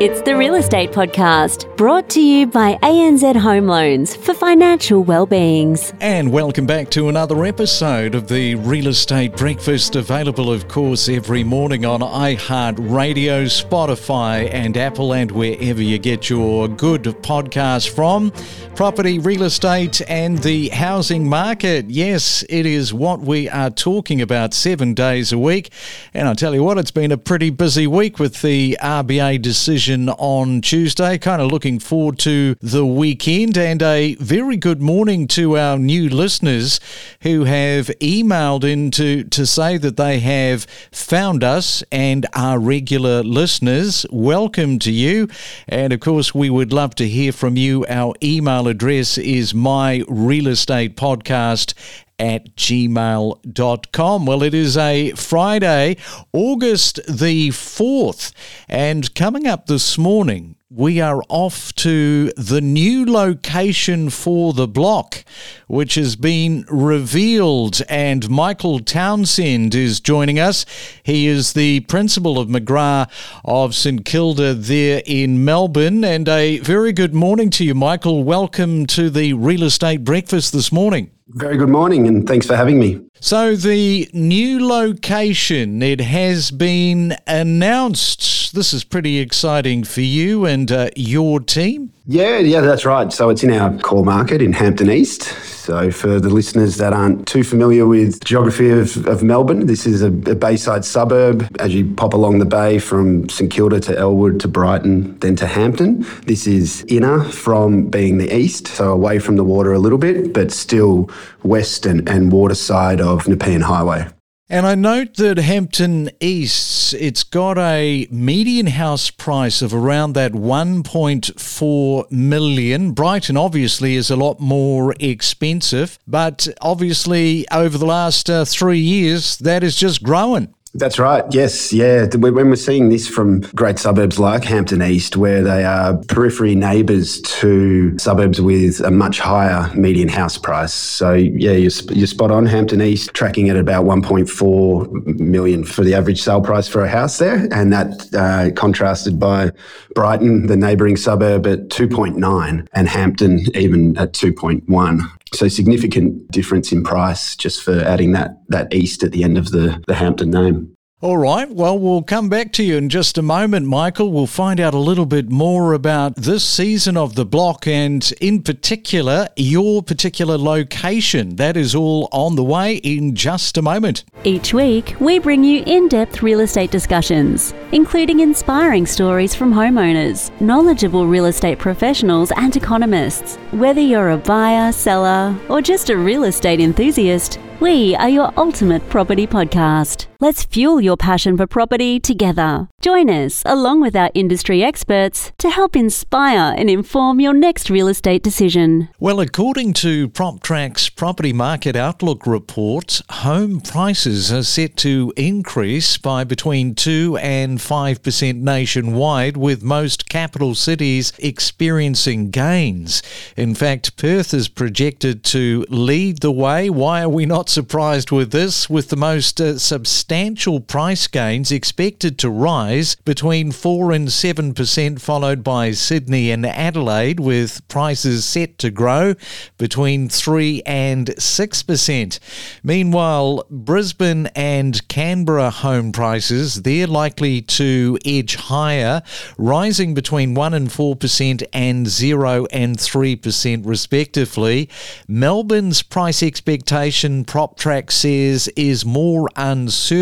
It's 0.00 0.22
the 0.22 0.34
Real 0.34 0.54
Estate 0.54 0.92
Podcast, 0.92 1.76
brought 1.76 2.08
to 2.08 2.22
you 2.22 2.46
by 2.46 2.78
ANZ 2.82 3.36
Home 3.36 3.66
Loans 3.66 4.16
for 4.16 4.32
financial 4.32 5.04
well-beings. 5.04 5.92
And 6.00 6.32
welcome 6.32 6.64
back 6.64 6.88
to 6.92 7.10
another 7.10 7.44
episode 7.44 8.14
of 8.14 8.26
the 8.26 8.54
Real 8.54 8.86
Estate 8.86 9.36
Breakfast, 9.36 9.96
available, 9.96 10.50
of 10.50 10.68
course, 10.68 11.10
every 11.10 11.44
morning 11.44 11.84
on 11.84 12.00
iHeartRadio, 12.00 13.44
Spotify, 13.44 14.48
and 14.50 14.74
Apple, 14.78 15.12
and 15.12 15.30
wherever 15.30 15.82
you 15.82 15.98
get 15.98 16.30
your 16.30 16.66
good 16.66 17.02
podcast 17.02 17.90
from. 17.90 18.32
Property, 18.74 19.18
real 19.18 19.42
estate, 19.42 20.00
and 20.08 20.38
the 20.38 20.70
housing 20.70 21.28
market. 21.28 21.90
Yes, 21.90 22.42
it 22.48 22.64
is 22.64 22.94
what 22.94 23.20
we 23.20 23.50
are 23.50 23.68
talking 23.68 24.22
about 24.22 24.54
seven 24.54 24.94
days 24.94 25.30
a 25.30 25.38
week. 25.38 25.70
And 26.14 26.26
I 26.26 26.32
tell 26.32 26.54
you 26.54 26.64
what, 26.64 26.78
it's 26.78 26.90
been 26.90 27.12
a 27.12 27.18
pretty 27.18 27.50
busy 27.50 27.86
week 27.86 28.18
with 28.18 28.40
the 28.40 28.78
RBA 28.80 29.42
decision 29.42 29.89
on 29.90 30.60
Tuesday. 30.60 31.18
Kind 31.18 31.42
of 31.42 31.50
looking 31.50 31.80
forward 31.80 32.18
to 32.20 32.54
the 32.60 32.86
weekend 32.86 33.58
and 33.58 33.82
a 33.82 34.14
very 34.16 34.56
good 34.56 34.80
morning 34.80 35.26
to 35.28 35.58
our 35.58 35.78
new 35.78 36.08
listeners 36.08 36.78
who 37.22 37.44
have 37.44 37.86
emailed 38.00 38.62
in 38.62 38.92
to, 38.92 39.24
to 39.24 39.44
say 39.44 39.76
that 39.78 39.96
they 39.96 40.20
have 40.20 40.64
found 40.92 41.42
us 41.42 41.82
and 41.90 42.26
are 42.34 42.58
regular 42.60 43.22
listeners. 43.22 44.06
Welcome 44.10 44.78
to 44.80 44.92
you. 44.92 45.28
And 45.68 45.92
of 45.92 45.98
course, 45.98 46.32
we 46.34 46.50
would 46.50 46.72
love 46.72 46.94
to 46.96 47.08
hear 47.08 47.32
from 47.32 47.56
you. 47.56 47.84
Our 47.88 48.14
email 48.22 48.68
address 48.68 49.18
is 49.18 49.54
my 49.54 50.04
real 50.08 50.46
estate 50.46 50.96
podcast 50.96 51.74
at 52.20 52.54
gmail.com. 52.54 54.26
Well, 54.26 54.42
it 54.42 54.54
is 54.54 54.76
a 54.76 55.12
Friday, 55.12 55.96
August 56.32 57.00
the 57.08 57.48
4th, 57.48 58.32
and 58.68 59.12
coming 59.14 59.46
up 59.46 59.66
this 59.66 59.96
morning, 59.96 60.56
we 60.72 61.00
are 61.00 61.22
off 61.28 61.74
to 61.76 62.30
the 62.36 62.60
new 62.60 63.04
location 63.04 64.08
for 64.08 64.52
the 64.52 64.68
block, 64.68 65.24
which 65.66 65.96
has 65.96 66.14
been 66.14 66.64
revealed. 66.68 67.80
And 67.88 68.30
Michael 68.30 68.78
Townsend 68.78 69.74
is 69.74 69.98
joining 69.98 70.38
us. 70.38 70.64
He 71.02 71.26
is 71.26 71.54
the 71.54 71.80
principal 71.80 72.38
of 72.38 72.46
McGrath 72.46 73.10
of 73.44 73.74
St 73.74 74.04
Kilda 74.04 74.54
there 74.54 75.02
in 75.06 75.44
Melbourne. 75.44 76.04
And 76.04 76.28
a 76.28 76.60
very 76.60 76.92
good 76.92 77.14
morning 77.14 77.50
to 77.50 77.64
you, 77.64 77.74
Michael. 77.74 78.22
Welcome 78.22 78.86
to 78.88 79.10
the 79.10 79.32
Real 79.32 79.64
Estate 79.64 80.04
Breakfast 80.04 80.52
this 80.52 80.70
morning. 80.70 81.10
Very 81.32 81.56
good 81.56 81.68
morning, 81.68 82.08
and 82.08 82.26
thanks 82.26 82.44
for 82.44 82.56
having 82.56 82.80
me. 82.80 83.00
So, 83.20 83.54
the 83.54 84.10
new 84.12 84.66
location, 84.66 85.80
it 85.80 86.00
has 86.00 86.50
been 86.50 87.16
announced. 87.24 88.52
This 88.52 88.72
is 88.72 88.82
pretty 88.82 89.20
exciting 89.20 89.84
for 89.84 90.00
you 90.00 90.44
and 90.44 90.72
uh, 90.72 90.90
your 90.96 91.38
team. 91.38 91.92
Yeah, 92.12 92.38
yeah, 92.38 92.60
that's 92.60 92.84
right. 92.84 93.12
So, 93.12 93.30
it's 93.30 93.44
in 93.44 93.52
our 93.52 93.78
core 93.78 94.04
market 94.04 94.42
in 94.42 94.52
Hampton 94.52 94.90
East. 94.90 95.22
So, 95.44 95.92
for 95.92 96.18
the 96.18 96.28
listeners 96.28 96.76
that 96.78 96.92
aren't 96.92 97.28
too 97.28 97.44
familiar 97.44 97.86
with 97.86 98.24
geography 98.24 98.70
of, 98.70 99.06
of 99.06 99.22
Melbourne, 99.22 99.66
this 99.66 99.86
is 99.86 100.02
a, 100.02 100.08
a 100.08 100.34
bayside 100.34 100.84
suburb. 100.84 101.46
As 101.60 101.72
you 101.72 101.94
pop 101.94 102.12
along 102.12 102.40
the 102.40 102.46
bay 102.46 102.80
from 102.80 103.28
St 103.28 103.48
Kilda 103.48 103.78
to 103.78 103.96
Elwood 103.96 104.40
to 104.40 104.48
Brighton, 104.48 105.20
then 105.20 105.36
to 105.36 105.46
Hampton, 105.46 106.04
this 106.26 106.48
is 106.48 106.84
inner 106.88 107.22
from 107.22 107.86
being 107.86 108.18
the 108.18 108.36
east, 108.36 108.66
so 108.66 108.90
away 108.90 109.20
from 109.20 109.36
the 109.36 109.44
water 109.44 109.72
a 109.72 109.78
little 109.78 109.96
bit, 109.96 110.34
but 110.34 110.50
still 110.50 111.08
west 111.44 111.86
and, 111.86 112.08
and 112.08 112.32
water 112.32 112.56
side 112.56 113.00
of 113.00 113.28
Nepean 113.28 113.60
Highway. 113.60 114.08
And 114.52 114.66
I 114.66 114.74
note 114.74 115.14
that 115.14 115.38
Hampton 115.38 116.10
East, 116.18 116.92
it's 116.94 117.22
got 117.22 117.56
a 117.56 118.08
median 118.10 118.66
house 118.66 119.08
price 119.08 119.62
of 119.62 119.72
around 119.72 120.14
that 120.14 120.32
1.4 120.32 122.10
million. 122.10 122.90
Brighton 122.90 123.36
obviously 123.36 123.94
is 123.94 124.10
a 124.10 124.16
lot 124.16 124.40
more 124.40 124.92
expensive, 124.98 126.00
but 126.04 126.48
obviously 126.60 127.48
over 127.52 127.78
the 127.78 127.86
last 127.86 128.28
uh, 128.28 128.44
three 128.44 128.80
years, 128.80 129.38
that 129.38 129.62
is 129.62 129.76
just 129.76 130.02
growing. 130.02 130.52
That's 130.74 131.00
right. 131.00 131.24
Yes. 131.30 131.72
Yeah. 131.72 132.06
When 132.14 132.34
we're 132.34 132.54
seeing 132.54 132.90
this 132.90 133.08
from 133.08 133.40
great 133.56 133.78
suburbs 133.78 134.20
like 134.20 134.44
Hampton 134.44 134.82
East, 134.82 135.16
where 135.16 135.42
they 135.42 135.64
are 135.64 135.96
periphery 136.08 136.54
neighbours 136.54 137.20
to 137.22 137.98
suburbs 137.98 138.40
with 138.40 138.80
a 138.80 138.90
much 138.90 139.18
higher 139.18 139.72
median 139.74 140.08
house 140.08 140.38
price. 140.38 140.72
So, 140.72 141.14
yeah, 141.14 141.52
you're, 141.52 141.72
you're 141.90 142.06
spot 142.06 142.30
on. 142.30 142.46
Hampton 142.46 142.80
East 142.82 143.12
tracking 143.14 143.48
at 143.48 143.56
about 143.56 143.84
1.4 143.84 145.18
million 145.18 145.64
for 145.64 145.82
the 145.82 145.94
average 145.94 146.22
sale 146.22 146.40
price 146.40 146.68
for 146.68 146.84
a 146.84 146.88
house 146.88 147.18
there. 147.18 147.48
And 147.52 147.72
that 147.72 148.14
uh, 148.14 148.54
contrasted 148.54 149.18
by 149.18 149.50
Brighton, 149.94 150.46
the 150.46 150.56
neighbouring 150.56 150.96
suburb, 150.96 151.46
at 151.48 151.68
2.9 151.68 152.68
and 152.72 152.88
Hampton 152.88 153.40
even 153.56 153.96
at 153.98 154.12
2.1. 154.12 155.19
So 155.32 155.48
significant 155.48 156.30
difference 156.30 156.72
in 156.72 156.82
price 156.82 157.36
just 157.36 157.62
for 157.62 157.80
adding 157.80 158.12
that 158.12 158.30
that 158.48 158.74
east 158.74 159.04
at 159.04 159.12
the 159.12 159.22
end 159.22 159.38
of 159.38 159.52
the, 159.52 159.82
the 159.86 159.94
Hampton 159.94 160.30
name. 160.30 160.74
All 161.02 161.16
right. 161.16 161.48
Well, 161.50 161.78
we'll 161.78 162.02
come 162.02 162.28
back 162.28 162.52
to 162.52 162.62
you 162.62 162.76
in 162.76 162.90
just 162.90 163.16
a 163.16 163.22
moment, 163.22 163.64
Michael. 163.64 164.12
We'll 164.12 164.26
find 164.26 164.60
out 164.60 164.74
a 164.74 164.78
little 164.78 165.06
bit 165.06 165.30
more 165.30 165.72
about 165.72 166.14
this 166.14 166.44
season 166.44 166.94
of 166.98 167.14
the 167.14 167.24
block 167.24 167.66
and, 167.66 168.12
in 168.20 168.42
particular, 168.42 169.28
your 169.34 169.82
particular 169.82 170.36
location. 170.36 171.36
That 171.36 171.56
is 171.56 171.74
all 171.74 172.10
on 172.12 172.36
the 172.36 172.44
way 172.44 172.74
in 172.76 173.14
just 173.14 173.56
a 173.56 173.62
moment. 173.62 174.04
Each 174.24 174.52
week, 174.52 174.94
we 175.00 175.18
bring 175.18 175.42
you 175.42 175.62
in 175.64 175.88
depth 175.88 176.22
real 176.22 176.40
estate 176.40 176.70
discussions, 176.70 177.54
including 177.72 178.20
inspiring 178.20 178.84
stories 178.84 179.34
from 179.34 179.54
homeowners, 179.54 180.30
knowledgeable 180.38 181.06
real 181.06 181.24
estate 181.24 181.58
professionals, 181.58 182.30
and 182.32 182.54
economists. 182.54 183.36
Whether 183.52 183.80
you're 183.80 184.10
a 184.10 184.18
buyer, 184.18 184.70
seller, 184.70 185.34
or 185.48 185.62
just 185.62 185.88
a 185.88 185.96
real 185.96 186.24
estate 186.24 186.60
enthusiast, 186.60 187.38
we 187.58 187.96
are 187.96 188.10
your 188.10 188.34
ultimate 188.36 188.86
property 188.90 189.26
podcast. 189.26 190.09
Let's 190.22 190.44
fuel 190.44 190.82
your 190.82 190.98
passion 190.98 191.38
for 191.38 191.46
property 191.46 191.98
together. 191.98 192.68
Join 192.82 193.08
us, 193.08 193.42
along 193.46 193.80
with 193.80 193.96
our 193.96 194.10
industry 194.12 194.62
experts, 194.62 195.32
to 195.38 195.48
help 195.48 195.74
inspire 195.74 196.54
and 196.58 196.68
inform 196.68 197.20
your 197.20 197.32
next 197.32 197.70
real 197.70 197.88
estate 197.88 198.22
decision. 198.22 198.90
Well, 198.98 199.20
according 199.20 199.72
to 199.74 200.10
PropTrack's 200.10 200.90
Property 200.90 201.32
Market 201.32 201.74
Outlook 201.74 202.26
report, 202.26 203.00
home 203.08 203.62
prices 203.62 204.30
are 204.30 204.42
set 204.42 204.76
to 204.78 205.10
increase 205.16 205.96
by 205.96 206.24
between 206.24 206.74
2 206.74 207.16
and 207.22 207.58
5% 207.58 208.34
nationwide, 208.42 209.38
with 209.38 209.62
most 209.62 210.10
capital 210.10 210.54
cities 210.54 211.14
experiencing 211.18 212.28
gains. 212.28 213.02
In 213.38 213.54
fact, 213.54 213.96
Perth 213.96 214.34
is 214.34 214.48
projected 214.48 215.24
to 215.24 215.64
lead 215.70 216.20
the 216.20 216.30
way. 216.30 216.68
Why 216.68 217.04
are 217.04 217.08
we 217.08 217.24
not 217.24 217.48
surprised 217.48 218.10
with 218.10 218.32
this? 218.32 218.68
With 218.68 218.90
the 218.90 218.96
most 218.96 219.40
uh, 219.40 219.56
substantial 219.56 220.09
substantial 220.10 220.58
price 220.58 221.06
gains 221.06 221.52
expected 221.52 222.18
to 222.18 222.28
rise 222.28 222.96
between 223.04 223.52
4 223.52 223.92
and 223.92 224.08
7%, 224.08 225.00
followed 225.00 225.44
by 225.44 225.70
Sydney 225.70 226.32
and 226.32 226.44
Adelaide, 226.44 227.20
with 227.20 227.62
prices 227.68 228.24
set 228.24 228.58
to 228.58 228.72
grow 228.72 229.14
between 229.56 230.08
3 230.08 230.62
and 230.66 231.06
6%. 231.10 232.18
Meanwhile, 232.64 233.46
Brisbane 233.50 234.26
and 234.34 234.88
Canberra 234.88 235.50
home 235.50 235.92
prices, 235.92 236.62
they're 236.62 236.88
likely 236.88 237.40
to 237.42 237.96
edge 238.04 238.34
higher, 238.34 239.04
rising 239.38 239.94
between 239.94 240.34
1 240.34 240.54
and 240.54 240.70
4% 240.70 241.44
and 241.52 241.86
0 241.86 242.46
and 242.46 242.78
3% 242.78 243.62
respectively. 243.64 244.68
Melbourne's 245.06 245.82
price 245.82 246.20
expectation, 246.20 247.24
PropTrack 247.24 247.92
says, 247.92 248.48
is 248.56 248.84
more 248.84 249.28
uncertain 249.36 249.99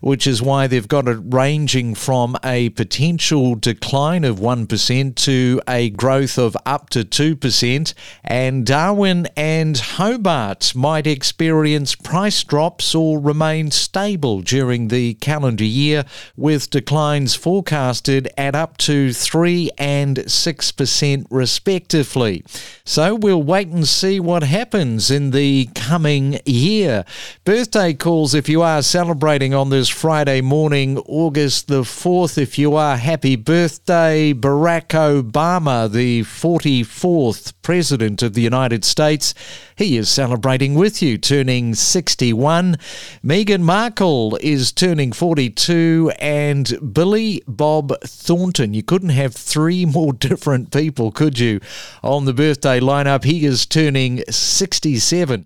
which 0.00 0.26
is 0.26 0.42
why 0.42 0.66
they've 0.66 0.88
got 0.88 1.08
it 1.08 1.18
ranging 1.24 1.94
from 1.94 2.36
a 2.44 2.68
potential 2.70 3.54
decline 3.54 4.24
of 4.24 4.38
1% 4.38 5.14
to 5.14 5.60
a 5.68 5.90
growth 5.90 6.38
of 6.38 6.56
up 6.66 6.90
to 6.90 7.04
2%. 7.04 7.94
And 8.24 8.66
Darwin 8.66 9.28
and 9.36 9.78
Hobart 9.78 10.74
might 10.74 11.06
experience 11.06 11.94
price 11.94 12.42
drops 12.44 12.94
or 12.94 13.20
remain 13.20 13.70
stable 13.70 14.40
during 14.40 14.88
the 14.88 15.14
calendar 15.14 15.64
year, 15.64 16.04
with 16.36 16.70
declines 16.70 17.34
forecasted 17.34 18.28
at 18.36 18.54
up 18.54 18.76
to 18.78 19.12
3 19.12 19.70
and 19.78 20.16
6% 20.18 21.26
respectively. 21.30 22.44
So 22.84 23.14
we'll 23.14 23.42
wait 23.42 23.68
and 23.68 23.86
see 23.86 24.20
what 24.20 24.42
happens 24.42 25.10
in 25.10 25.30
the 25.30 25.68
coming 25.74 26.40
year. 26.44 27.04
Birthday 27.44 27.94
calls 27.94 28.34
if 28.34 28.48
you 28.48 28.62
are 28.62 28.82
celebrating 28.82 29.11
celebrating 29.12 29.52
on 29.52 29.68
this 29.68 29.90
Friday 29.90 30.40
morning, 30.40 30.96
August 31.00 31.68
the 31.68 31.82
4th. 31.82 32.38
If 32.38 32.58
you 32.58 32.76
are, 32.76 32.96
happy 32.96 33.36
birthday, 33.36 34.32
Barack 34.32 34.88
Obama, 34.88 35.92
the 35.92 36.22
44th 36.22 37.52
President 37.60 38.22
of 38.22 38.32
the 38.32 38.40
United 38.40 38.86
States. 38.86 39.34
He 39.76 39.98
is 39.98 40.08
celebrating 40.08 40.74
with 40.76 41.02
you, 41.02 41.18
turning 41.18 41.74
61. 41.74 42.76
Meghan 43.22 43.60
Markle 43.60 44.38
is 44.40 44.72
turning 44.72 45.12
42, 45.12 46.12
and 46.18 46.94
Billy 46.94 47.42
Bob 47.46 47.92
Thornton. 48.00 48.72
You 48.72 48.82
couldn't 48.82 49.10
have 49.10 49.34
three 49.34 49.84
more 49.98 50.14
different 50.14 50.72
people, 50.72 51.12
could 51.12 51.38
you, 51.38 51.60
on 52.02 52.24
the 52.24 52.32
birthday 52.32 52.80
lineup? 52.80 53.24
He 53.24 53.44
is 53.44 53.66
turning 53.66 54.22
67. 54.30 55.44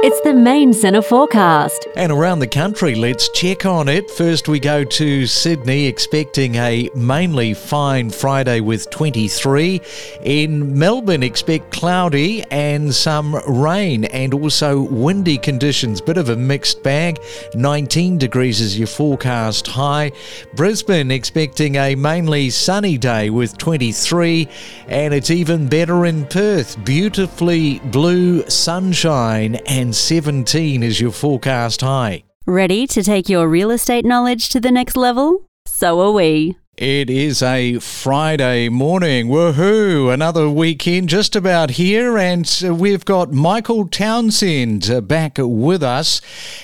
It's 0.00 0.20
the 0.20 0.32
main 0.32 0.72
centre 0.72 1.02
forecast. 1.02 1.88
And 1.96 2.12
around 2.12 2.38
the 2.38 2.46
country, 2.46 2.94
let's 2.94 3.28
check 3.30 3.66
on 3.66 3.88
it. 3.88 4.08
First, 4.12 4.46
we 4.46 4.60
go 4.60 4.84
to 4.84 5.26
Sydney, 5.26 5.86
expecting 5.86 6.54
a 6.54 6.88
mainly 6.94 7.52
fine 7.52 8.08
Friday 8.08 8.60
with 8.60 8.88
23. 8.90 9.80
In 10.22 10.78
Melbourne, 10.78 11.24
expect 11.24 11.72
cloudy 11.72 12.44
and 12.52 12.94
some 12.94 13.34
rain 13.48 14.04
and 14.04 14.34
also 14.34 14.82
windy 14.82 15.36
conditions. 15.36 16.00
Bit 16.00 16.16
of 16.16 16.28
a 16.28 16.36
mixed 16.36 16.84
bag. 16.84 17.18
19 17.54 18.18
degrees 18.18 18.60
is 18.60 18.78
your 18.78 18.86
forecast 18.86 19.66
high. 19.66 20.12
Brisbane, 20.54 21.10
expecting 21.10 21.74
a 21.74 21.96
mainly 21.96 22.50
sunny 22.50 22.98
day 22.98 23.30
with 23.30 23.58
23. 23.58 24.48
And 24.86 25.12
it's 25.12 25.32
even 25.32 25.66
better 25.66 26.06
in 26.06 26.24
Perth. 26.26 26.82
Beautifully 26.84 27.80
blue 27.80 28.48
sunshine 28.48 29.56
and 29.66 29.87
and 29.88 29.96
17 29.96 30.82
is 30.82 31.00
your 31.00 31.10
forecast 31.10 31.80
high. 31.80 32.22
Ready 32.44 32.86
to 32.88 33.02
take 33.02 33.30
your 33.30 33.48
real 33.48 33.70
estate 33.70 34.04
knowledge 34.04 34.50
to 34.50 34.60
the 34.60 34.70
next 34.70 34.98
level? 34.98 35.46
So 35.64 35.98
are 36.02 36.12
we. 36.12 36.58
It 36.76 37.08
is 37.08 37.42
a 37.42 37.78
Friday 37.78 38.68
morning. 38.68 39.28
Woohoo! 39.28 40.12
Another 40.12 40.50
weekend 40.50 41.08
just 41.08 41.34
about 41.34 41.70
here, 41.70 42.18
and 42.18 42.46
we've 42.62 43.06
got 43.06 43.32
Michael 43.32 43.88
Townsend 43.88 45.08
back 45.08 45.38
with 45.38 45.82
us, 45.82 46.20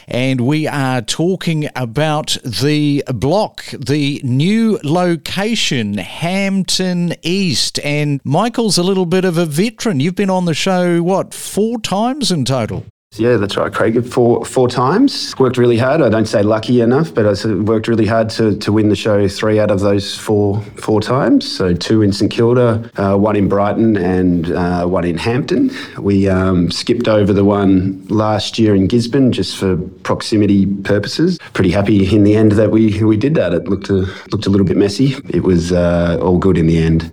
and 0.06 0.42
we 0.42 0.66
are 0.66 1.00
talking 1.00 1.70
about 1.74 2.36
the 2.44 3.02
block, 3.08 3.64
the 3.72 4.20
new 4.22 4.78
location, 4.84 5.96
Hampton 5.96 7.14
East. 7.22 7.80
And 7.82 8.20
Michael's 8.22 8.76
a 8.76 8.82
little 8.82 9.06
bit 9.06 9.24
of 9.24 9.38
a 9.38 9.46
veteran. 9.46 9.98
You've 9.98 10.14
been 10.14 10.28
on 10.28 10.44
the 10.44 10.52
show, 10.52 11.02
what, 11.02 11.32
four 11.32 11.80
times 11.80 12.30
in 12.30 12.44
total? 12.44 12.84
Yeah, 13.16 13.36
that's 13.36 13.56
right, 13.56 13.72
Craig. 13.72 14.04
Four 14.04 14.44
four 14.44 14.68
times. 14.68 15.34
Worked 15.38 15.56
really 15.56 15.78
hard. 15.78 16.02
I 16.02 16.08
don't 16.08 16.26
say 16.26 16.42
lucky 16.42 16.80
enough, 16.80 17.14
but 17.14 17.26
I 17.26 17.54
worked 17.54 17.86
really 17.88 18.06
hard 18.06 18.28
to, 18.30 18.56
to 18.56 18.72
win 18.72 18.88
the 18.88 18.96
show 18.96 19.28
three 19.28 19.60
out 19.60 19.70
of 19.70 19.80
those 19.80 20.18
four 20.18 20.60
four 20.76 21.00
times. 21.00 21.50
So 21.50 21.74
two 21.74 22.02
in 22.02 22.12
St 22.12 22.30
Kilda, 22.30 22.90
uh, 22.96 23.16
one 23.16 23.36
in 23.36 23.48
Brighton, 23.48 23.96
and 23.96 24.50
uh, 24.52 24.86
one 24.86 25.04
in 25.04 25.18
Hampton. 25.18 25.70
We 25.98 26.28
um, 26.28 26.70
skipped 26.70 27.08
over 27.08 27.32
the 27.32 27.44
one 27.44 28.04
last 28.08 28.58
year 28.58 28.74
in 28.74 28.88
Gisborne 28.88 29.32
just 29.32 29.56
for 29.56 29.76
proximity 30.02 30.66
purposes. 30.66 31.38
Pretty 31.52 31.70
happy 31.70 32.14
in 32.14 32.24
the 32.24 32.34
end 32.34 32.52
that 32.52 32.70
we 32.70 33.02
we 33.04 33.16
did 33.16 33.34
that. 33.36 33.54
It 33.54 33.68
looked 33.68 33.90
a, 33.90 34.06
looked 34.32 34.46
a 34.46 34.50
little 34.50 34.66
bit 34.66 34.76
messy. 34.76 35.14
It 35.30 35.44
was 35.44 35.72
uh, 35.72 36.18
all 36.20 36.38
good 36.38 36.58
in 36.58 36.66
the 36.66 36.78
end. 36.78 37.12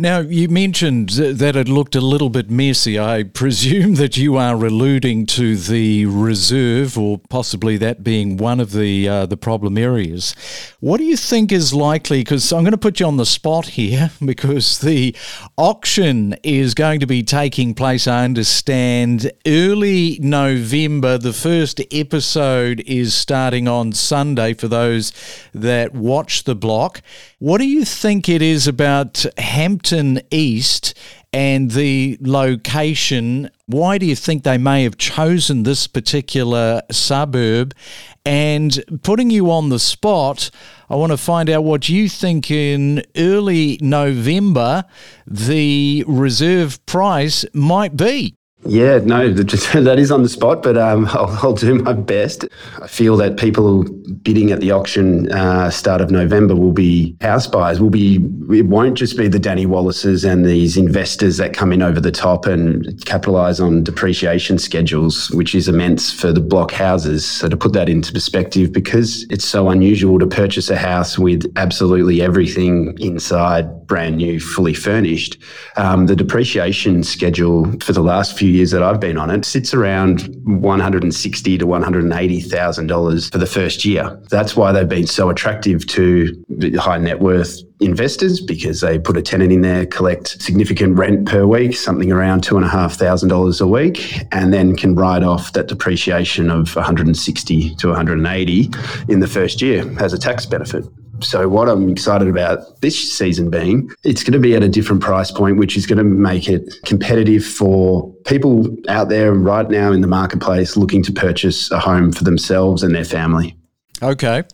Now, 0.00 0.20
you 0.20 0.48
mentioned 0.48 1.08
that 1.08 1.56
it 1.56 1.68
looked 1.68 1.96
a 1.96 2.00
little 2.00 2.30
bit 2.30 2.48
messy. 2.48 3.00
I 3.00 3.24
presume 3.24 3.96
that 3.96 4.16
you 4.16 4.36
are 4.36 4.54
alluding 4.54 5.26
to 5.26 5.56
the 5.56 6.06
reserve, 6.06 6.96
or 6.96 7.18
possibly 7.18 7.76
that 7.78 8.04
being 8.04 8.36
one 8.36 8.60
of 8.60 8.70
the 8.70 9.08
uh, 9.08 9.26
the 9.26 9.36
problem 9.36 9.76
areas. 9.76 10.36
What 10.78 10.98
do 10.98 11.04
you 11.04 11.16
think 11.16 11.50
is 11.50 11.74
likely? 11.74 12.20
Because 12.20 12.52
I'm 12.52 12.62
going 12.62 12.70
to 12.70 12.78
put 12.78 13.00
you 13.00 13.06
on 13.06 13.16
the 13.16 13.26
spot 13.26 13.70
here, 13.70 14.12
because 14.24 14.78
the 14.78 15.16
auction 15.56 16.36
is 16.44 16.74
going 16.74 17.00
to 17.00 17.06
be 17.08 17.24
taking 17.24 17.74
place. 17.74 18.06
I 18.06 18.24
understand 18.24 19.32
early 19.48 20.20
November. 20.22 21.18
The 21.18 21.32
first 21.32 21.80
episode 21.90 22.84
is 22.86 23.14
starting 23.14 23.66
on 23.66 23.92
Sunday 23.94 24.54
for 24.54 24.68
those 24.68 25.12
that 25.52 25.92
watch 25.92 26.44
the 26.44 26.54
block. 26.54 27.02
What 27.40 27.58
do 27.58 27.68
you 27.68 27.84
think 27.84 28.28
it 28.28 28.42
is 28.42 28.66
about 28.66 29.24
Hampton 29.38 30.20
East 30.32 30.94
and 31.32 31.70
the 31.70 32.18
location? 32.20 33.48
Why 33.66 33.96
do 33.96 34.06
you 34.06 34.16
think 34.16 34.42
they 34.42 34.58
may 34.58 34.82
have 34.82 34.96
chosen 34.96 35.62
this 35.62 35.86
particular 35.86 36.82
suburb? 36.90 37.76
And 38.24 38.82
putting 39.04 39.30
you 39.30 39.52
on 39.52 39.68
the 39.68 39.78
spot, 39.78 40.50
I 40.90 40.96
want 40.96 41.12
to 41.12 41.16
find 41.16 41.48
out 41.48 41.62
what 41.62 41.88
you 41.88 42.08
think 42.08 42.50
in 42.50 43.04
early 43.16 43.78
November 43.80 44.82
the 45.24 46.04
reserve 46.08 46.84
price 46.86 47.44
might 47.54 47.96
be. 47.96 48.37
Yeah, 48.68 48.98
no, 48.98 49.32
that 49.32 49.96
is 49.98 50.10
on 50.10 50.22
the 50.22 50.28
spot, 50.28 50.62
but 50.62 50.76
um, 50.76 51.06
I'll, 51.12 51.38
I'll, 51.42 51.54
do 51.54 51.74
my 51.76 51.94
best. 51.94 52.44
I 52.82 52.86
feel 52.86 53.16
that 53.16 53.38
people 53.38 53.84
bidding 54.22 54.52
at 54.52 54.60
the 54.60 54.70
auction 54.72 55.32
uh, 55.32 55.70
start 55.70 56.02
of 56.02 56.10
November 56.10 56.54
will 56.54 56.72
be 56.72 57.16
house 57.22 57.46
buyers. 57.46 57.80
Will 57.80 57.88
be 57.88 58.16
it 58.50 58.66
won't 58.66 58.96
just 58.96 59.16
be 59.16 59.26
the 59.26 59.38
Danny 59.38 59.66
Wallises 59.66 60.30
and 60.30 60.44
these 60.44 60.76
investors 60.76 61.38
that 61.38 61.54
come 61.54 61.72
in 61.72 61.80
over 61.80 61.98
the 61.98 62.12
top 62.12 62.44
and 62.44 63.04
capitalise 63.06 63.58
on 63.58 63.84
depreciation 63.84 64.58
schedules, 64.58 65.30
which 65.30 65.54
is 65.54 65.66
immense 65.66 66.12
for 66.12 66.30
the 66.30 66.40
block 66.40 66.70
houses. 66.70 67.24
So 67.24 67.48
to 67.48 67.56
put 67.56 67.72
that 67.72 67.88
into 67.88 68.12
perspective, 68.12 68.72
because 68.72 69.24
it's 69.30 69.46
so 69.46 69.70
unusual 69.70 70.18
to 70.18 70.26
purchase 70.26 70.68
a 70.68 70.76
house 70.76 71.18
with 71.18 71.50
absolutely 71.56 72.20
everything 72.20 72.96
inside, 73.00 73.86
brand 73.86 74.18
new, 74.18 74.38
fully 74.38 74.74
furnished, 74.74 75.38
um, 75.76 76.06
the 76.06 76.14
depreciation 76.14 77.02
schedule 77.02 77.72
for 77.80 77.94
the 77.94 78.02
last 78.02 78.36
few 78.36 78.57
years 78.58 78.70
that 78.72 78.82
I've 78.82 79.00
been 79.00 79.16
on 79.16 79.30
it 79.30 79.44
sits 79.44 79.72
around 79.72 80.28
one 80.44 80.80
hundred 80.80 81.02
and 81.02 81.14
sixty 81.14 81.56
to 81.58 81.66
one 81.66 81.82
hundred 81.82 82.04
and 82.04 82.12
eighty 82.12 82.40
thousand 82.40 82.88
dollars 82.88 83.30
for 83.30 83.38
the 83.38 83.46
first 83.46 83.84
year. 83.84 84.20
That's 84.28 84.56
why 84.56 84.72
they've 84.72 84.88
been 84.88 85.06
so 85.06 85.30
attractive 85.30 85.86
to 85.86 86.44
high 86.78 86.98
net 86.98 87.20
worth 87.20 87.62
investors 87.80 88.40
because 88.40 88.80
they 88.80 88.98
put 88.98 89.16
a 89.16 89.22
tenant 89.22 89.52
in 89.52 89.62
there, 89.62 89.86
collect 89.86 90.42
significant 90.42 90.98
rent 90.98 91.28
per 91.28 91.46
week, 91.46 91.76
something 91.76 92.10
around 92.10 92.42
two 92.42 92.56
and 92.56 92.64
a 92.64 92.68
half 92.68 92.94
thousand 92.94 93.28
dollars 93.28 93.60
a 93.60 93.66
week, 93.66 94.20
and 94.32 94.52
then 94.52 94.76
can 94.76 94.94
write 94.94 95.22
off 95.22 95.52
that 95.52 95.68
depreciation 95.68 96.50
of 96.50 96.74
160 96.74 97.74
to 97.76 97.88
180 97.88 98.70
in 99.08 99.20
the 99.20 99.28
first 99.28 99.62
year 99.62 99.84
as 100.00 100.12
a 100.12 100.18
tax 100.18 100.44
benefit. 100.46 100.84
So 101.20 101.48
what 101.48 101.68
I'm 101.68 101.88
excited 101.88 102.28
about 102.28 102.80
this 102.80 103.12
season 103.12 103.50
being, 103.50 103.90
it's 104.04 104.22
going 104.22 104.32
to 104.32 104.38
be 104.38 104.54
at 104.54 104.62
a 104.62 104.68
different 104.68 105.02
price 105.02 105.30
point, 105.30 105.56
which 105.58 105.76
is 105.76 105.86
going 105.86 105.98
to 105.98 106.04
make 106.04 106.48
it 106.48 106.74
competitive 106.84 107.44
for 107.44 108.12
people 108.24 108.68
out 108.88 109.08
there 109.08 109.32
right 109.32 109.68
now 109.68 109.92
in 109.92 110.00
the 110.00 110.06
marketplace 110.06 110.76
looking 110.76 111.02
to 111.04 111.12
purchase 111.12 111.70
a 111.70 111.78
home 111.78 112.12
for 112.12 112.24
themselves 112.24 112.82
and 112.82 112.94
their 112.94 113.04
family. 113.04 113.56
Okay, 114.00 114.44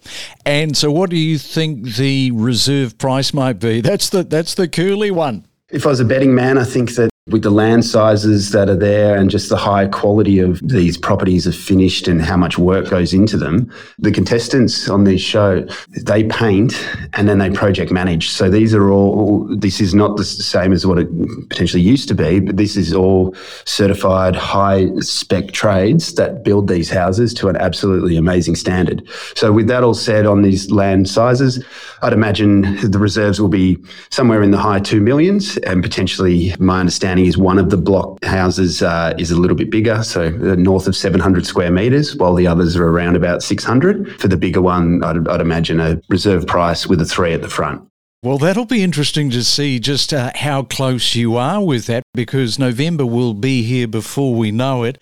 and 0.46 0.74
so 0.74 0.90
what 0.90 1.10
do 1.10 1.16
you 1.16 1.36
think 1.36 1.96
the 1.96 2.30
reserve 2.30 2.96
price 2.96 3.34
might 3.34 3.58
be? 3.58 3.82
That's 3.82 4.08
the 4.08 4.22
that's 4.22 4.54
the 4.54 4.66
curly 4.68 5.10
one. 5.10 5.46
If 5.68 5.84
I 5.84 5.90
was 5.90 6.00
a 6.00 6.04
betting 6.04 6.34
man, 6.34 6.56
I 6.56 6.64
think 6.64 6.94
that 6.94 7.10
with 7.30 7.40
the 7.40 7.50
land 7.50 7.82
sizes 7.86 8.50
that 8.50 8.68
are 8.68 8.76
there 8.76 9.16
and 9.16 9.30
just 9.30 9.48
the 9.48 9.56
high 9.56 9.86
quality 9.86 10.40
of 10.40 10.60
these 10.60 10.98
properties 10.98 11.46
are 11.46 11.52
finished 11.52 12.06
and 12.06 12.20
how 12.20 12.36
much 12.36 12.58
work 12.58 12.90
goes 12.90 13.14
into 13.14 13.38
them. 13.38 13.72
The 13.98 14.12
contestants 14.12 14.90
on 14.90 15.04
this 15.04 15.22
show, 15.22 15.66
they 16.02 16.24
paint 16.24 16.74
and 17.14 17.26
then 17.26 17.38
they 17.38 17.48
project 17.48 17.90
manage. 17.90 18.28
So 18.28 18.50
these 18.50 18.74
are 18.74 18.90
all, 18.90 19.46
this 19.56 19.80
is 19.80 19.94
not 19.94 20.18
the 20.18 20.24
same 20.24 20.70
as 20.70 20.86
what 20.86 20.98
it 20.98 21.08
potentially 21.48 21.82
used 21.82 22.08
to 22.08 22.14
be, 22.14 22.40
but 22.40 22.58
this 22.58 22.76
is 22.76 22.92
all 22.92 23.34
certified 23.64 24.36
high 24.36 24.94
spec 25.00 25.52
trades 25.52 26.16
that 26.16 26.44
build 26.44 26.68
these 26.68 26.90
houses 26.90 27.32
to 27.34 27.48
an 27.48 27.56
absolutely 27.56 28.18
amazing 28.18 28.56
standard. 28.56 29.02
So 29.34 29.50
with 29.50 29.66
that 29.68 29.82
all 29.82 29.94
said 29.94 30.26
on 30.26 30.42
these 30.42 30.70
land 30.70 31.08
sizes, 31.08 31.64
I'd 32.02 32.12
imagine 32.12 32.90
the 32.90 32.98
reserves 32.98 33.40
will 33.40 33.48
be 33.48 33.78
somewhere 34.10 34.42
in 34.42 34.50
the 34.50 34.58
high 34.58 34.80
two 34.80 35.00
millions 35.00 35.56
and 35.58 35.82
potentially 35.82 36.54
my 36.58 36.80
understanding 36.80 37.13
is 37.18 37.38
one 37.38 37.58
of 37.58 37.70
the 37.70 37.76
block 37.76 38.24
houses 38.24 38.82
uh, 38.82 39.14
is 39.18 39.30
a 39.30 39.36
little 39.36 39.56
bit 39.56 39.70
bigger, 39.70 40.02
so 40.02 40.26
uh, 40.26 40.54
north 40.56 40.86
of 40.86 40.96
700 40.96 41.46
square 41.46 41.70
metres, 41.70 42.16
while 42.16 42.34
the 42.34 42.46
others 42.46 42.76
are 42.76 42.86
around 42.86 43.16
about 43.16 43.42
600. 43.42 44.20
For 44.20 44.28
the 44.28 44.36
bigger 44.36 44.62
one, 44.62 45.02
I'd, 45.04 45.26
I'd 45.28 45.40
imagine 45.40 45.80
a 45.80 46.00
reserve 46.08 46.46
price 46.46 46.86
with 46.86 47.00
a 47.00 47.04
three 47.04 47.32
at 47.32 47.42
the 47.42 47.48
front. 47.48 47.88
Well, 48.24 48.38
that'll 48.38 48.64
be 48.64 48.82
interesting 48.82 49.28
to 49.32 49.44
see 49.44 49.78
just 49.78 50.14
uh, 50.14 50.30
how 50.34 50.62
close 50.62 51.14
you 51.14 51.36
are 51.36 51.62
with 51.62 51.84
that 51.88 52.04
because 52.14 52.58
November 52.58 53.04
will 53.04 53.34
be 53.34 53.64
here 53.64 53.86
before 53.86 54.34
we 54.34 54.50
know 54.50 54.82
it. 54.82 54.96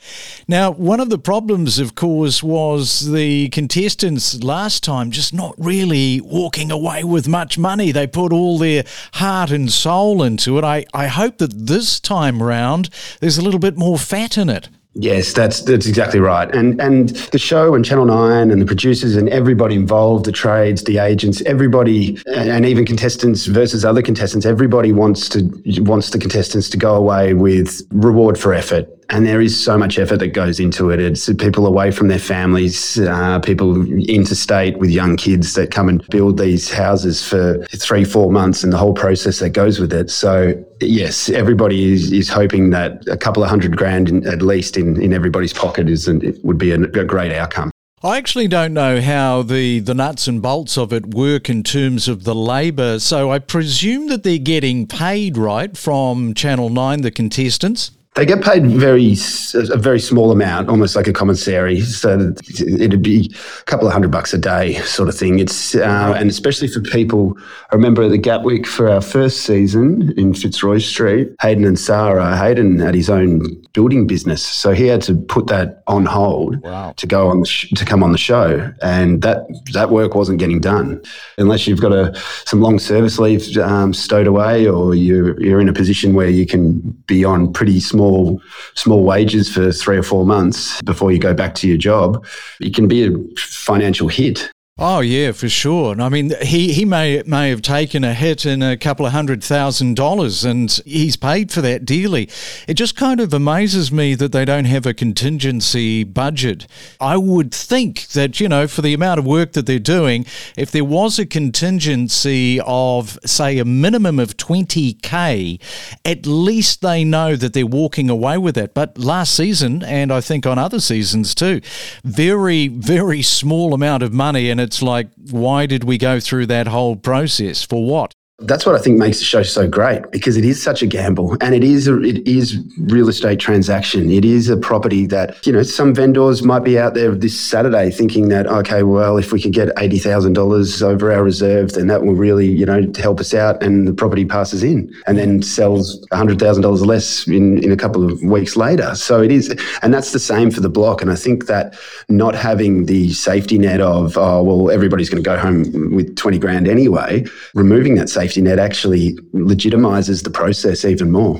Now, 0.49 0.73
one 0.73 0.99
of 0.99 1.09
the 1.09 1.21
problems, 1.21 1.79
of 1.79 1.95
course, 1.95 2.43
was 2.43 3.12
the 3.12 3.49
contestants 3.50 4.43
last 4.43 4.83
time 4.83 5.12
just 5.12 5.33
not 5.33 5.55
really 5.57 6.21
walking 6.21 6.73
away 6.73 7.05
with 7.05 7.29
much 7.29 7.57
money. 7.57 7.93
They 7.93 8.09
put 8.09 8.33
all 8.33 8.59
their 8.59 8.83
heart 9.12 9.52
and 9.52 9.71
soul 9.71 10.25
into 10.25 10.59
it. 10.59 10.64
I, 10.64 10.85
I 10.93 11.07
hope 11.07 11.38
that 11.38 11.69
this 11.69 12.00
time 12.00 12.43
round 12.43 12.91
there's 13.21 13.38
a 13.38 13.43
little 13.43 13.61
bit 13.61 13.79
more 13.79 13.99
fat 13.99 14.37
in 14.37 14.50
it. 14.50 14.69
Yes, 14.95 15.33
that's 15.33 15.63
that's 15.63 15.87
exactly 15.87 16.21
right. 16.21 16.55
And 16.55 16.79
and 16.81 17.09
the 17.09 17.39
show 17.39 17.75
and 17.75 17.83
Channel 17.83 18.05
Nine 18.05 18.51
and 18.51 18.61
the 18.61 18.67
producers 18.67 19.17
and 19.17 19.27
everybody 19.31 19.75
involved, 19.75 20.27
the 20.27 20.33
trades, 20.33 20.85
the 20.85 20.99
agents, 20.99 21.41
everybody, 21.43 22.19
and 22.27 22.67
even 22.67 22.85
contestants 22.85 23.47
versus 23.47 23.87
other 23.87 24.03
contestants, 24.03 24.45
everybody 24.45 24.93
wants 24.93 25.31
to 25.31 25.51
wants 25.79 26.11
the 26.11 26.19
contestants 26.19 26.69
to 26.71 26.77
go 26.77 26.95
away 26.95 27.33
with 27.33 27.81
reward 27.91 28.39
for 28.39 28.53
effort 28.53 28.87
and 29.12 29.26
there 29.26 29.42
is 29.42 29.62
so 29.62 29.76
much 29.76 29.99
effort 29.99 30.16
that 30.16 30.28
goes 30.28 30.59
into 30.59 30.88
it. 30.88 30.99
It's 30.99 31.31
people 31.35 31.66
away 31.66 31.90
from 31.90 32.09
their 32.09 32.19
families, 32.19 32.99
uh, 32.99 33.40
people 33.40 33.87
interstate 34.09 34.78
with 34.78 34.88
young 34.88 35.16
kids 35.16 35.52
that 35.52 35.71
come 35.71 35.90
and 35.90 36.04
build 36.09 36.38
these 36.38 36.73
houses 36.73 37.23
for 37.23 37.62
three, 37.66 38.04
four 38.04 38.33
months, 38.33 38.64
and 38.64 38.73
the 38.73 38.78
whole 38.78 38.95
process 38.95 39.38
that 39.40 39.50
goes 39.50 39.78
with 39.78 39.92
it. 39.92 40.11
So 40.11 40.54
yes, 40.81 41.28
everybody 41.28 41.92
is, 41.92 42.11
is 42.11 42.31
hoping 42.31 42.71
that 42.71 43.07
a 43.07 43.19
couple 43.19 43.45
of 43.45 43.50
hundred 43.50 43.76
grand 43.76 44.09
in, 44.09 44.26
at 44.26 44.40
least 44.40 44.78
in, 44.78 45.00
in 45.00 45.12
everybody's 45.12 45.52
pocket 45.52 45.90
is 45.90 46.09
it 46.09 46.42
would 46.42 46.59
be 46.59 46.71
a, 46.71 46.81
a 46.81 47.04
great 47.04 47.33
outcome. 47.33 47.71
I 48.02 48.16
actually 48.16 48.49
don't 48.49 48.73
know 48.73 49.00
how 49.02 49.42
the, 49.42 49.78
the 49.81 49.95
nuts 49.95 50.26
and 50.26 50.40
bolts 50.40 50.78
of 50.78 50.92
it 50.92 51.14
work 51.14 51.50
in 51.50 51.62
terms 51.62 52.09
of 52.09 52.25
the 52.25 52.35
labour, 52.35 52.99
so 52.99 53.31
I 53.31 53.38
presume 53.40 54.09
that 54.09 54.23
they're 54.23 54.38
getting 54.38 54.87
paid 54.87 55.37
right 55.37 55.76
from 55.76 56.33
Channel 56.33 56.71
9, 56.71 57.02
the 57.02 57.11
contestants. 57.11 57.90
They 58.14 58.26
get 58.26 58.42
paid 58.42 58.66
very 58.66 59.16
a 59.54 59.78
very 59.78 59.99
small 59.99 60.31
amount, 60.31 60.69
almost 60.69 60.95
like 60.95 61.07
a 61.07 61.14
commissary. 61.14 61.81
So 61.81 62.35
it'd 62.61 63.00
be 63.00 63.35
a 63.35 63.64
couple 63.64 63.87
of 63.87 63.92
hundred 63.95 64.11
bucks 64.11 64.35
a 64.35 64.38
day, 64.38 64.75
sort 64.81 65.09
of 65.09 65.16
thing. 65.16 65.38
It's 65.38 65.75
uh, 65.75 66.14
and 66.19 66.28
especially 66.28 66.69
for 66.69 66.81
people. 66.83 67.38
I 67.71 67.75
remember 67.75 68.07
the 68.11 68.19
Gatwick 68.19 68.66
for 68.66 68.90
our 68.90 69.00
first 69.00 69.45
season 69.45 70.12
in 70.19 70.35
Fitzroy 70.35 70.78
Street. 70.78 71.35
Hayden 71.40 71.64
and 71.64 71.78
Sarah. 71.78 72.37
Hayden 72.37 72.78
had 72.81 72.95
his 72.95 73.09
own 73.09 73.62
building 73.73 74.07
business, 74.07 74.43
so 74.43 74.73
he 74.73 74.87
had 74.87 75.02
to 75.02 75.17
put 75.17 75.47
that 75.49 75.83
on 75.87 76.07
hold 76.07 76.61
wow. 76.62 76.93
to 76.97 77.07
go 77.07 77.29
on 77.29 77.45
sh- 77.45 77.71
to 77.75 77.85
come 77.85 78.02
on 78.02 78.12
the 78.12 78.19
show, 78.19 78.73
and 78.83 79.23
that 79.23 79.47
that 79.73 79.91
work 79.91 80.14
wasn't 80.14 80.38
getting 80.38 80.61
done 80.61 81.02
unless 81.38 81.67
you've 81.67 81.81
got 81.81 81.93
a 81.93 82.14
some 82.45 82.61
long 82.61 82.79
service 82.79 83.19
leave 83.19 83.57
um, 83.59 83.93
stowed 83.93 84.26
away, 84.26 84.69
or 84.69 84.95
you're 84.95 85.41
you're 85.43 85.61
in 85.61 85.69
a 85.69 85.73
position 85.73 86.14
where 86.14 86.29
you 86.29 86.47
can 86.47 86.79
be 87.07 87.25
on 87.25 87.52
pretty 87.52 87.81
small 87.81 88.12
small 88.12 88.41
small 88.75 89.05
wages 89.05 89.52
for 89.52 89.73
three 89.73 89.97
or 89.97 90.02
four 90.02 90.26
months 90.26 90.81
before 90.83 91.12
you 91.12 91.19
go 91.19 91.35
back 91.35 91.55
to 91.57 91.69
your 91.69 91.79
job, 91.79 92.25
it 92.61 92.75
can 92.75 92.88
be 92.88 93.07
a 93.07 93.11
financial 93.38 94.09
hit. 94.09 94.50
Oh 94.79 95.00
yeah, 95.00 95.33
for 95.33 95.50
sure. 95.50 96.00
I 96.00 96.09
mean, 96.09 96.33
he, 96.41 96.73
he 96.73 96.87
may 96.87 97.23
may 97.26 97.50
have 97.50 97.61
taken 97.61 98.05
a 98.05 98.14
hit 98.14 98.47
in 98.47 98.62
a 98.62 98.75
couple 98.75 99.05
of 99.05 99.12
hundred 99.12 99.45
thousand 99.45 99.97
dollars, 99.97 100.47
and 100.47 100.71
he's 100.87 101.14
paid 101.14 101.52
for 101.52 101.61
that 101.61 101.85
dearly. 101.85 102.31
It 102.67 102.75
just 102.75 102.97
kind 102.97 103.21
of 103.21 103.35
amazes 103.35 103.93
me 103.93 104.14
that 104.14 104.33
they 104.33 104.47
don't 104.47 104.64
have 104.64 104.87
a 104.87 104.95
contingency 104.95 106.05
budget. 106.05 106.67
I 106.99 107.19
would 107.19 107.52
think 107.52 108.09
that 108.09 108.41
you 108.41 108.49
know, 108.49 108.67
for 108.67 108.81
the 108.81 108.95
amount 108.95 109.19
of 109.19 109.26
work 109.26 109.52
that 109.52 109.67
they're 109.67 109.79
doing, 109.79 110.25
if 110.57 110.71
there 110.71 110.87
was 110.87 111.19
a 111.19 111.26
contingency 111.26 112.59
of 112.64 113.19
say 113.26 113.59
a 113.59 113.67
minimum 113.67 114.19
of 114.19 114.38
twenty 114.38 114.95
k, 114.95 115.59
at 116.02 116.25
least 116.25 116.81
they 116.81 117.05
know 117.05 117.37
that 117.37 117.52
they're 117.52 117.67
walking 117.67 118.09
away 118.09 118.38
with 118.38 118.57
it. 118.57 118.73
But 118.73 118.97
last 118.97 119.37
season, 119.37 119.83
and 119.83 120.11
I 120.11 120.23
think 120.23 120.47
on 120.47 120.59
other 120.59 120.81
seasons 120.81 121.35
too, 121.35 121.61
very 122.05 122.69
very 122.69 123.21
small 123.21 123.75
amount 123.75 124.02
of 124.02 124.14
money 124.14 124.49
and 124.49 124.62
it's 124.73 124.81
like, 124.81 125.11
why 125.31 125.67
did 125.67 125.85
we 125.85 125.99
go 125.99 126.19
through 126.19 126.47
that 126.47 126.67
whole 126.67 126.97
process? 126.97 127.62
For 127.62 127.85
what? 127.85 128.14
That's 128.39 128.67
what 128.67 128.75
I 128.75 128.79
think 128.79 128.99
makes 128.99 129.19
the 129.19 129.25
show 129.25 129.43
so 129.43 129.69
great 129.69 130.11
because 130.11 130.37
it 130.37 130.45
is 130.45 130.62
such 130.62 130.83
a 130.83 130.87
gamble 130.87 131.37
and 131.41 131.55
it 131.55 131.62
is 131.62 131.87
a, 131.87 132.01
it 132.03 132.27
is 132.27 132.59
real 132.79 133.09
estate 133.09 133.39
transaction. 133.39 134.11
It 134.11 134.25
is 134.25 134.49
a 134.49 134.57
property 134.57 135.07
that 135.07 135.47
you 135.47 135.53
know 135.53 135.62
some 135.62 135.95
vendors 135.95 136.43
might 136.43 136.65
be 136.65 136.79
out 136.79 136.95
there 136.95 137.15
this 137.15 137.39
Saturday 137.39 137.91
thinking 137.91 138.29
that 138.29 138.47
okay, 138.47 138.83
well 138.83 139.17
if 139.17 139.33
we 139.33 139.41
could 139.41 139.53
get 139.53 139.71
eighty 139.79 139.99
thousand 139.99 140.33
dollars 140.33 140.83
over 140.83 141.12
our 141.12 141.23
reserve, 141.23 141.73
then 141.73 141.87
that 141.87 142.03
will 142.03 142.15
really 142.15 142.47
you 142.47 142.67
know 142.67 142.91
help 142.99 143.21
us 143.21 143.33
out, 143.35 143.62
and 143.62 143.87
the 143.87 143.95
property 143.95 144.25
passes 144.25 144.62
in 144.62 144.93
and 145.07 145.19
then 145.19 145.43
sells 145.43 146.05
hundred 146.12 146.39
thousand 146.39 146.62
dollars 146.62 146.85
less 146.85 147.27
in 147.29 147.62
in 147.62 147.71
a 147.71 147.77
couple 147.77 148.05
of 148.05 148.23
weeks 148.23 148.57
later. 148.57 148.95
So 148.95 149.23
it 149.23 149.31
is, 149.31 149.51
and 149.83 149.95
that's 149.95 150.12
the 150.12 150.19
same 150.19 150.51
for 150.51 150.61
the 150.61 150.71
block. 150.71 151.01
And 151.01 151.11
I 151.11 151.17
think 151.17 151.47
that 151.47 151.77
not 152.09 152.35
having 152.35 152.87
the 152.87 153.12
safety 153.12 153.59
net 153.59 153.81
of 153.81 154.17
oh 154.19 154.43
well 154.43 154.71
everybody's 154.71 155.11
going 155.11 155.23
to 155.23 155.29
go 155.29 155.39
home 155.39 155.95
with 155.95 156.17
twenty 156.17 156.39
grand 156.39 156.67
anyway, 156.67 157.25
removing 157.55 157.95
that 157.97 158.09
safety 158.09 158.32
safety 158.33 158.41
net 158.41 158.59
actually 158.59 159.12
legitimizes 159.35 160.25
the 160.25 160.31
process 160.31 160.87
even 160.87 161.11
more. 161.11 161.39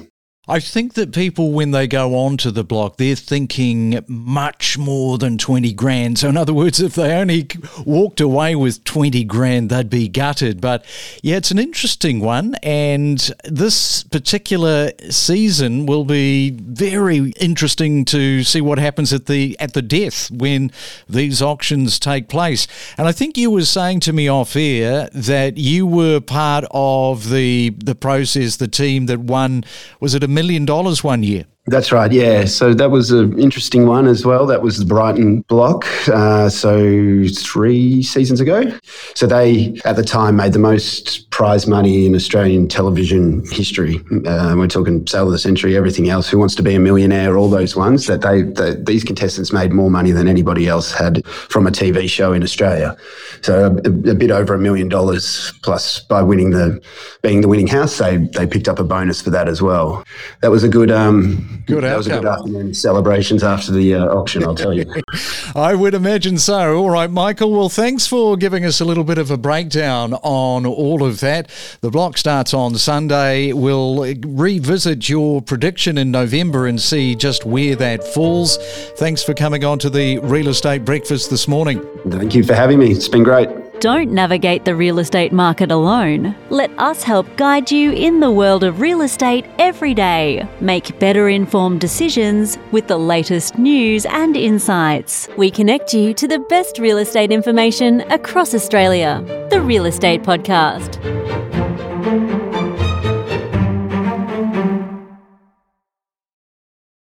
I 0.53 0.61
think 0.61 0.93
that 0.95 1.15
people, 1.15 1.53
when 1.53 1.71
they 1.71 1.87
go 1.87 2.15
on 2.15 2.37
to 2.37 2.51
the 2.51 2.63
block, 2.63 2.99
they're 2.99 3.17
thinking 3.17 4.05
much 4.07 4.77
more 4.77 5.17
than 5.17 5.39
20 5.39 5.73
grand. 5.73 6.19
So, 6.19 6.29
in 6.29 6.37
other 6.37 6.53
words, 6.53 6.79
if 6.79 6.95
they 6.95 7.15
only 7.15 7.49
walked 7.87 8.21
away 8.21 8.55
with 8.55 8.85
20 8.85 9.25
grand, 9.25 9.71
they'd 9.71 9.89
be 9.89 10.09
gutted. 10.09 10.61
But 10.61 10.85
yeah, 11.23 11.37
it's 11.37 11.53
an 11.53 11.59
interesting 11.59 12.21
one. 12.21 12.55
And 12.63 13.19
this 13.45 14.03
particular 14.03 14.91
season 15.09 15.87
will 15.87 16.05
be 16.05 16.51
very 16.51 17.33
interesting 17.41 18.05
to 18.07 18.45
see 18.45 18.61
what 18.61 18.79
happens 18.79 19.15
at 19.15 19.25
the 19.25 19.57
at 19.59 19.73
the 19.73 19.81
death 19.81 20.31
when 20.31 20.71
these 21.09 21.41
auctions 21.41 21.99
take 21.99 22.29
place. 22.29 22.67
And 22.99 23.09
I 23.09 23.13
think 23.13 23.39
you 23.39 23.51
were 23.51 23.65
saying 23.65 24.01
to 24.01 24.13
me 24.13 24.29
off 24.29 24.55
air 24.55 25.09
that 25.15 25.57
you 25.57 25.87
were 25.87 26.21
part 26.21 26.67
of 26.73 27.31
the 27.31 27.71
the 27.71 27.95
process, 27.95 28.57
the 28.57 28.69
team 28.69 29.07
that 29.07 29.21
won, 29.21 29.65
was 29.99 30.15
it 30.15 30.23
a 30.23 30.29
million 30.43 30.65
dollars 30.65 31.05
one 31.05 31.23
year. 31.23 31.45
That's 31.67 31.93
right, 31.93 32.11
yeah. 32.11 32.45
So 32.47 32.75
that 32.75 32.91
was 32.91 33.13
an 33.13 33.39
interesting 33.39 33.87
one 33.87 34.09
as 34.09 34.27
well. 34.27 34.47
That 34.47 34.63
was 34.63 34.79
the 34.79 34.85
Brighton 34.85 35.43
block. 35.43 35.87
Uh, 36.09 36.49
so 36.49 37.25
three 37.37 38.03
seasons 38.03 38.41
ago. 38.41 38.77
So 39.15 39.29
they, 39.29 39.79
at 39.85 39.95
the 39.95 40.03
time, 40.03 40.35
made 40.35 40.55
the 40.55 40.59
most 40.59 41.31
prize 41.31 41.69
money 41.69 42.05
in 42.05 42.17
Australian 42.17 42.67
television 42.67 43.45
history. 43.53 44.01
Uh, 44.27 44.55
we're 44.57 44.67
talking 44.67 45.07
sale 45.07 45.27
of 45.27 45.31
the 45.31 45.39
century, 45.39 45.77
everything 45.77 46.09
else. 46.09 46.29
Who 46.29 46.37
wants 46.37 46.57
to 46.57 46.65
be 46.65 46.75
a 46.75 46.81
millionaire? 46.81 47.39
All 47.39 47.49
those 47.49 47.77
ones 47.77 48.09
that 48.09 48.23
they, 48.23 48.43
these 48.83 49.05
contestants 49.05 49.53
made 49.53 49.71
more 49.71 49.89
money 49.89 50.11
than 50.11 50.27
anybody 50.27 50.67
else 50.67 50.93
had 50.93 51.25
from 51.27 51.69
a 51.69 51.71
TV 51.71 52.11
show 52.11 52.33
in 52.33 52.43
Australia. 52.43 52.97
So 53.43 53.67
a, 53.67 54.11
a 54.11 54.15
bit 54.17 54.33
over 54.33 54.53
a 54.55 54.59
million 54.59 54.89
dollars 54.89 55.53
plus 55.63 56.01
by 56.01 56.23
winning 56.23 56.51
the, 56.51 56.83
being 57.23 57.41
the 57.41 57.49
winning 57.49 57.69
house, 57.69 57.99
they 57.99 58.17
they 58.17 58.49
picked 58.49 58.69
up 58.69 58.81
a 58.81 58.85
bonus 58.85 59.23
for 59.23 59.31
that 59.31 59.47
as 59.49 59.63
well. 59.63 60.05
That 60.41 60.51
was 60.51 60.65
a 60.65 60.69
good. 60.69 60.91
Um, 60.91 61.52
Good 61.67 61.85
that 61.85 61.89
outcome. 61.89 61.97
was 61.97 62.07
a 62.07 62.11
good 62.11 62.27
afternoon 62.27 62.75
celebrations 62.75 63.43
after 63.43 63.73
the 63.73 63.95
uh, 63.95 64.07
auction, 64.07 64.45
I'll 64.45 64.55
tell 64.55 64.73
you. 64.73 64.85
I 65.55 65.75
would 65.75 65.95
imagine 65.95 66.39
so. 66.39 66.77
All 66.79 66.91
right, 66.91 67.11
Michael. 67.11 67.53
Well, 67.53 67.69
thanks 67.69 68.07
for 68.07 68.37
giving 68.37 68.65
us 68.65 68.81
a 68.81 68.85
little 68.85 69.05
bit 69.05 69.19
of 69.19 69.31
a 69.31 69.37
breakdown 69.37 70.15
on 70.15 70.67
all 70.67 71.05
of 71.05 71.21
that. 71.21 71.51
The 71.81 71.91
block 71.91 72.19
starts 72.19 72.55
on 72.55 72.75
Sunday. 72.77 73.53
We'll 73.53 74.15
revisit 74.21 75.09
your 75.09 75.43
prediction 75.43 75.99
in 75.99 76.11
November 76.11 76.67
and 76.67 76.81
see 76.81 77.15
just 77.15 77.45
where 77.45 77.77
that 77.77 78.03
falls. 78.03 78.57
Thanks 78.97 79.23
for 79.23 79.35
coming 79.35 79.65
on 79.65 79.79
to 79.81 79.91
the 79.91 80.19
Real 80.19 80.49
Estate 80.49 80.85
Breakfast 80.85 81.31
this 81.31 81.47
morning. 81.49 81.87
Thank 82.09 82.35
you 82.35 82.43
for 82.45 82.55
having 82.55 82.79
me. 82.79 82.91
It's 82.91 83.09
been 83.09 83.23
great. 83.23 83.62
Don't 83.83 84.13
navigate 84.13 84.65
the 84.65 84.77
real 84.77 85.01
estate 85.01 85.33
market 85.33 85.73
alone. 85.73 86.37
Let 86.51 86.71
us 86.79 87.03
help 87.03 87.27
guide 87.37 87.69
you 87.69 87.91
in 87.91 88.21
the 88.21 88.31
world 88.31 88.63
of 88.63 88.81
real 88.81 89.03
estate 89.03 89.45
every 89.59 89.93
day. 89.93 90.47
Make 90.61 91.01
better 91.01 91.29
informed 91.29 91.81
decisions 91.81 92.59
with 92.71 92.87
the 92.87 92.97
latest 92.97 93.59
news 93.59 94.07
and 94.07 94.37
insights. 94.37 95.29
We 95.37 95.51
connect 95.51 95.93
you 95.93 96.15
to 96.15 96.29
the 96.29 96.39
best 96.39 96.79
real 96.79 96.99
estate 96.99 97.33
information 97.33 98.03
across 98.13 98.55
Australia. 98.55 99.21
The 99.51 99.61
Real 99.61 99.87
Estate 99.87 100.23
Podcast. 100.23 101.22